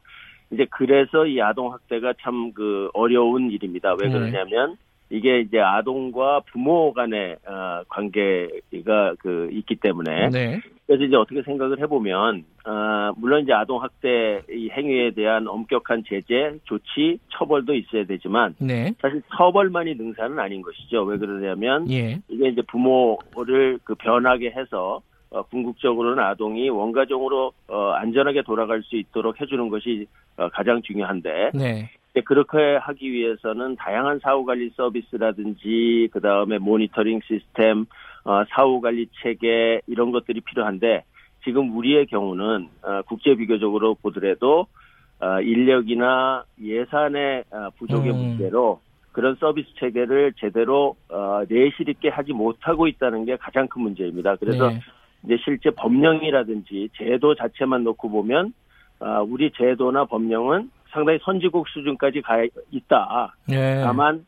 이제 0.52 0.66
그래서 0.70 1.26
이 1.26 1.40
아동 1.40 1.72
학대가 1.72 2.12
참 2.20 2.52
그 2.54 2.90
어려운 2.92 3.50
일입니다. 3.50 3.94
왜 4.00 4.08
네. 4.08 4.12
그러냐면 4.12 4.76
이게 5.10 5.40
이제 5.40 5.58
아동과 5.58 6.42
부모 6.52 6.92
간의 6.92 7.36
어, 7.46 7.82
관계가 7.88 9.14
그 9.18 9.48
있기 9.52 9.76
때문에 9.76 10.30
네. 10.30 10.60
그래서 10.92 11.04
이제 11.04 11.16
어떻게 11.16 11.40
생각을 11.42 11.80
해보면 11.80 12.44
아, 12.64 13.12
물론 13.16 13.42
이제 13.42 13.52
아동 13.54 13.82
학대 13.82 14.42
이 14.50 14.68
행위에 14.68 15.12
대한 15.12 15.48
엄격한 15.48 16.04
제재, 16.06 16.58
조치, 16.64 17.18
처벌도 17.30 17.74
있어야 17.74 18.04
되지만 18.04 18.54
네. 18.58 18.92
사실 19.00 19.22
처벌만이 19.34 19.94
능사는 19.94 20.38
아닌 20.38 20.60
것이죠. 20.60 21.02
왜 21.04 21.16
그러냐면 21.16 21.90
예. 21.90 22.20
이게 22.28 22.48
이제 22.48 22.60
부모를 22.68 23.78
그 23.84 23.94
변하게 23.94 24.50
해서 24.50 25.00
어, 25.30 25.40
궁극적으로는 25.44 26.22
아동이 26.22 26.68
원가정으로 26.68 27.52
어, 27.68 27.90
안전하게 27.92 28.42
돌아갈 28.42 28.82
수 28.82 28.96
있도록 28.96 29.40
해주는 29.40 29.66
것이 29.70 30.06
어, 30.36 30.50
가장 30.50 30.82
중요한데 30.82 31.52
네. 31.54 31.90
그렇게 32.26 32.76
하기 32.76 33.10
위해서는 33.10 33.76
다양한 33.76 34.20
사후 34.22 34.44
관리 34.44 34.68
서비스라든지 34.76 36.10
그 36.12 36.20
다음에 36.20 36.58
모니터링 36.58 37.20
시스템, 37.26 37.86
어, 38.24 38.44
사후 38.50 38.80
관리 38.80 39.08
체계 39.22 39.80
이런 39.86 40.12
것들이 40.12 40.40
필요한데 40.40 41.04
지금 41.44 41.76
우리의 41.76 42.06
경우는 42.06 42.68
어, 42.82 43.02
국제 43.06 43.34
비교적으로 43.34 43.94
보더라도 43.96 44.66
어, 45.20 45.40
인력이나 45.40 46.44
예산의 46.60 47.44
어, 47.50 47.70
부족의 47.78 48.12
음. 48.12 48.16
문제로 48.16 48.80
그런 49.12 49.36
서비스 49.36 49.68
체계를 49.78 50.32
제대로 50.38 50.96
어, 51.08 51.42
내실 51.48 51.88
있게 51.88 52.08
하지 52.08 52.32
못하고 52.32 52.86
있다는 52.88 53.24
게 53.24 53.36
가장 53.36 53.68
큰 53.68 53.82
문제입니다. 53.82 54.36
그래서 54.36 54.70
네. 54.70 54.80
이제 55.24 55.36
실제 55.44 55.70
법령이라든지 55.70 56.90
제도 56.96 57.34
자체만 57.34 57.84
놓고 57.84 58.10
보면 58.10 58.52
아, 59.00 59.20
우리 59.20 59.50
제도나 59.52 60.04
법령은 60.04 60.70
상당히 60.90 61.18
선진국 61.22 61.68
수준까지 61.68 62.22
가 62.22 62.44
있다. 62.70 63.34
예. 63.50 63.80
다만 63.82 64.26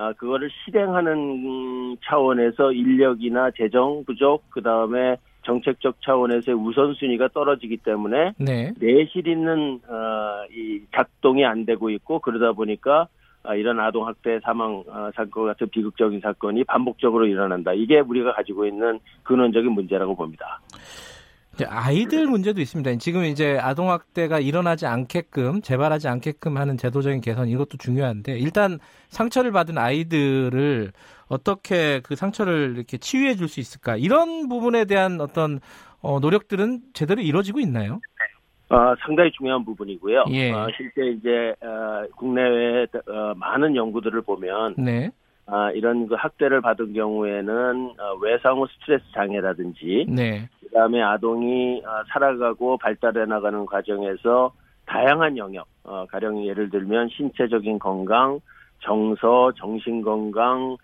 아, 0.00 0.14
그거를 0.14 0.48
실행하는 0.64 1.94
차원에서 2.02 2.72
인력이나 2.72 3.50
재정 3.50 4.02
부족, 4.06 4.48
그 4.48 4.62
다음에 4.62 5.16
정책적 5.42 6.00
차원에서의 6.00 6.56
우선순위가 6.56 7.28
떨어지기 7.34 7.76
때문에 7.78 8.32
네. 8.38 8.72
내실 8.80 9.28
있는 9.28 9.78
어, 9.86 10.46
이 10.50 10.80
작동이 10.94 11.44
안 11.44 11.66
되고 11.66 11.90
있고 11.90 12.18
그러다 12.20 12.52
보니까 12.52 13.08
아, 13.42 13.54
이런 13.54 13.78
아동 13.78 14.06
학대 14.06 14.40
사망 14.40 14.82
어, 14.86 15.10
사건 15.14 15.48
같은 15.48 15.68
비극적인 15.68 16.20
사건이 16.20 16.64
반복적으로 16.64 17.26
일어난다. 17.26 17.74
이게 17.74 18.00
우리가 18.00 18.32
가지고 18.32 18.64
있는 18.64 19.00
근원적인 19.24 19.70
문제라고 19.70 20.16
봅니다. 20.16 20.60
아이들 21.68 22.26
문제도 22.26 22.60
있습니다. 22.60 22.96
지금 22.96 23.24
이제 23.24 23.58
아동학대가 23.58 24.38
일어나지 24.40 24.86
않게끔 24.86 25.60
재발하지 25.62 26.08
않게끔 26.08 26.56
하는 26.56 26.76
제도적인 26.76 27.20
개선 27.20 27.48
이것도 27.48 27.76
중요한데 27.78 28.38
일단 28.38 28.78
상처를 29.08 29.52
받은 29.52 29.76
아이들을 29.76 30.92
어떻게 31.28 32.00
그 32.00 32.16
상처를 32.16 32.74
이렇게 32.76 32.96
치유해 32.98 33.34
줄 33.34 33.48
수 33.48 33.60
있을까 33.60 33.96
이런 33.96 34.48
부분에 34.48 34.84
대한 34.84 35.20
어떤 35.20 35.60
어, 36.02 36.20
노력들은 36.20 36.80
제대로 36.94 37.20
이루어지고 37.20 37.60
있나요? 37.60 38.00
어, 38.70 38.94
상당히 39.04 39.30
중요한 39.32 39.64
부분이고요. 39.64 40.26
예. 40.30 40.52
어, 40.52 40.68
실제 40.76 41.04
이제 41.10 41.54
어, 41.60 42.06
국내외 42.16 42.86
어, 43.08 43.34
많은 43.36 43.74
연구들을 43.74 44.22
보면 44.22 44.76
네, 44.78 45.10
아, 45.46 45.72
이런 45.72 46.06
그 46.06 46.14
학대를 46.14 46.60
받은 46.60 46.92
경우에는 46.92 47.94
어, 47.98 48.14
외상후 48.22 48.68
스트레스 48.68 49.04
장애라든지 49.12 50.06
네, 50.08 50.48
그다음에 50.70 51.02
아동이 51.02 51.82
어, 51.84 52.02
살아가고 52.12 52.78
발달해 52.78 53.26
나가는 53.26 53.66
과정에서 53.66 54.52
다양한 54.86 55.36
영역, 55.36 55.66
어, 55.84 56.06
가령 56.06 56.44
예를 56.46 56.70
들면 56.70 57.10
신체적인 57.10 57.78
건강, 57.78 58.40
정서, 58.80 59.52
정신 59.56 60.02
건강, 60.02 60.76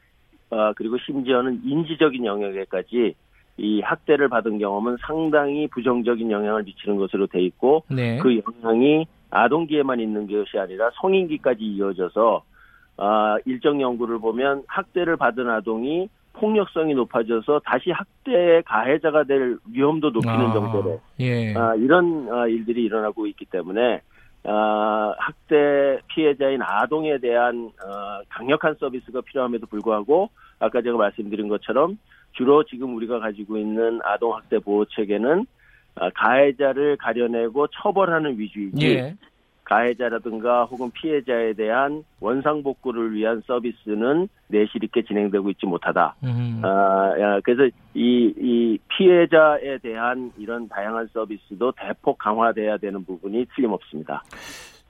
어, 0.51 0.72
그리고 0.75 0.96
심지어는 0.99 1.62
인지적인 1.64 2.25
영역에까지 2.25 3.14
이 3.59 3.81
학대를 3.81 4.29
받은 4.29 4.59
경험은 4.59 4.99
상당히 5.07 5.66
부정적인 5.68 6.31
영향을 6.31 6.64
미치는 6.64 6.96
것으로 6.96 7.27
돼 7.27 7.40
있고 7.42 7.85
네, 7.88 8.18
그 8.18 8.38
영향이 8.38 9.07
아동기에만 9.31 9.99
있는 9.99 10.27
것이 10.27 10.59
아니라 10.59 10.90
성인기까지 11.01 11.64
이어져서 11.64 12.42
아, 12.99 13.37
일정 13.44 13.81
연구를 13.81 14.18
보면 14.18 14.64
학대를 14.66 15.16
받은 15.16 15.49
아동이 15.49 16.09
폭력성이 16.38 16.94
높아져서 16.94 17.61
다시 17.64 17.90
학대의 17.90 18.62
가해자가 18.64 19.25
될 19.25 19.57
위험도 19.72 20.11
높이는 20.11 20.35
아, 20.35 20.53
정도로 20.53 21.01
예, 21.20 21.55
아, 21.55 21.75
이런 21.75 22.29
아, 22.31 22.46
일들이 22.46 22.85
일어나고 22.85 23.27
있기 23.29 23.46
때문에 23.46 24.01
아, 24.44 25.14
학대 25.18 25.99
피해자인 26.09 26.61
아동에 26.62 27.18
대한 27.18 27.70
어, 27.85 28.22
강력한 28.29 28.77
서비스가 28.79 29.22
필요함에도 29.22 29.66
불구하고 29.66 30.31
아까 30.59 30.83
제가 30.83 30.96
말씀드린 30.96 31.49
것처럼 31.49 31.99
주로 32.33 32.64
지금 32.64 32.94
우리가 32.96 33.18
가지고 33.18 33.59
있는 33.59 34.01
아동 34.05 34.35
학대 34.35 34.59
보호 34.59 34.85
체계는 34.85 35.46
아, 35.96 36.11
가해자를 36.14 36.96
가려내고 36.99 37.66
처벌하는 37.68 38.38
위주이지 38.38 38.87
예, 38.87 39.14
가해자라든가 39.66 40.64
혹은 40.64 40.90
피해자에 40.92 41.52
대한 41.55 42.05
원상 42.20 42.62
복구를 42.62 43.12
위한 43.12 43.42
서비스는 43.46 44.29
내실 44.48 44.83
있게 44.85 45.02
진행되고 45.02 45.50
있지 45.50 45.66
못하다. 45.66 46.14
음, 46.22 46.62
아, 46.64 47.12
야, 47.20 47.40
그래서 47.42 47.68
이, 47.94 48.33
이 48.38 48.79
피해자에 48.96 49.79
대한 49.79 50.33
이런 50.38 50.68
다양한 50.68 51.09
서비스도 51.12 51.72
대폭 51.72 52.16
강화돼야 52.18 52.79
되는 52.79 53.05
부분이 53.05 53.46
틀림없습니다. 53.55 54.22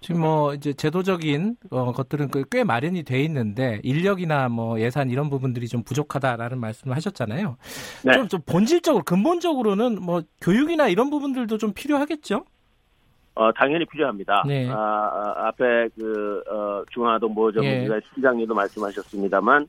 지금 0.00 0.20
뭐 0.20 0.54
이제 0.54 0.72
제도적인 0.74 1.56
어, 1.70 1.92
것들은 1.92 2.28
그꽤 2.28 2.62
마련이 2.62 3.02
돼 3.02 3.22
있는데 3.22 3.80
인력이나 3.82 4.48
뭐 4.48 4.78
예산 4.78 5.10
이런 5.10 5.30
부분들이 5.30 5.66
좀 5.68 5.82
부족하다라는 5.82 6.60
말씀을 6.60 6.94
하셨잖아요. 6.96 7.56
네. 8.04 8.12
좀, 8.12 8.28
좀 8.28 8.40
본질적으로 8.44 9.02
근본적으로는 9.04 10.00
뭐 10.00 10.22
교육이나 10.42 10.88
이런 10.88 11.08
부분들도 11.08 11.56
좀 11.58 11.72
필요하겠죠. 11.72 12.44
어, 13.37 13.53
당연히 13.53 13.85
필요합니다. 13.85 14.44
네. 14.46 14.66
아, 14.70 14.75
아, 14.75 15.49
앞에 15.49 15.88
그, 15.94 16.42
어, 16.51 16.83
중앙아동 16.90 17.35
보호전문가 17.35 17.96
예. 17.96 18.01
시장님도 18.14 18.55
말씀하셨습니다만, 18.55 19.68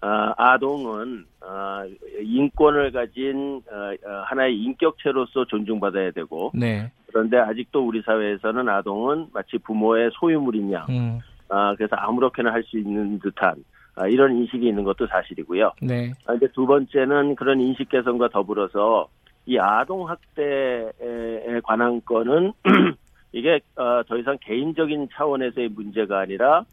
아, 0.00 0.34
아동은, 0.36 1.24
아, 1.40 1.84
인권을 2.20 2.90
가진, 2.90 3.62
어, 3.70 4.08
어, 4.10 4.22
하나의 4.26 4.56
인격체로서 4.56 5.44
존중받아야 5.44 6.10
되고, 6.10 6.50
네. 6.54 6.90
그런데 7.06 7.38
아직도 7.38 7.86
우리 7.86 8.02
사회에서는 8.02 8.68
아동은 8.68 9.28
마치 9.32 9.58
부모의 9.58 10.10
소유물인 10.14 10.72
양, 10.72 10.84
음, 10.88 11.20
아, 11.48 11.72
그래서 11.76 11.94
아무렇게나 11.94 12.52
할 12.52 12.64
수 12.64 12.76
있는 12.78 13.20
듯한, 13.20 13.54
아, 13.94 14.08
이런 14.08 14.34
인식이 14.36 14.66
있는 14.66 14.82
것도 14.82 15.06
사실이고요. 15.06 15.70
네. 15.82 16.12
아, 16.26 16.34
이제 16.34 16.48
두 16.52 16.66
번째는 16.66 17.36
그런 17.36 17.60
인식 17.60 17.88
개선과 17.90 18.30
더불어서 18.30 19.06
이 19.46 19.56
아동 19.58 20.08
학대에 20.08 21.60
관한 21.62 22.00
건은 22.04 22.52
이게 23.34 23.60
어, 23.74 24.00
더 24.06 24.16
이상 24.16 24.38
개인적인 24.40 25.08
차원에서의 25.12 25.68
문제가 25.70 26.20
아니라 26.20 26.64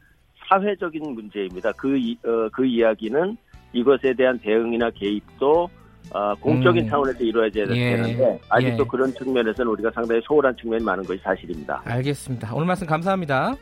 사회적인 0.47 1.15
문제입니다. 1.15 1.71
그, 1.71 1.97
이, 1.97 2.15
어, 2.24 2.47
그 2.54 2.65
이야기는 2.65 3.36
이것에 3.74 4.13
대한 4.13 4.38
대응이나 4.38 4.91
개입도 4.91 5.69
어, 6.13 6.36
공적인 6.36 6.84
음. 6.84 6.89
차원에서 6.89 7.24
이루어져야 7.24 7.65
예. 7.69 7.95
되는데 7.95 8.39
아직도 8.50 8.84
예. 8.84 8.88
그런 8.88 9.12
측면에서는 9.13 9.71
우리가 9.71 9.89
상당히 9.91 10.21
소홀한 10.24 10.56
측면이 10.56 10.84
많은 10.84 11.04
것이 11.04 11.19
사실입니다. 11.24 11.82
알겠습니다. 11.86 12.54
오늘 12.54 12.67
말씀 12.67 12.86
감사합니다. 12.86 13.56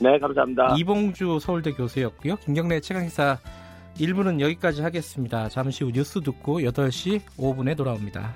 네, 0.00 0.18
감사합니다. 0.18 0.74
이봉주 0.78 1.38
서울대 1.40 1.70
교수였고요. 1.72 2.36
김경래 2.36 2.80
최강시사 2.80 3.38
1부는 3.96 4.40
여기까지 4.40 4.82
하겠습니다. 4.82 5.48
잠시 5.48 5.84
후 5.84 5.90
뉴스 5.92 6.20
듣고 6.20 6.60
8시 6.60 7.20
5분에 7.38 7.76
돌아옵니다. 7.76 8.34